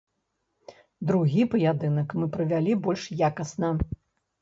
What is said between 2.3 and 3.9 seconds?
правялі больш якасна.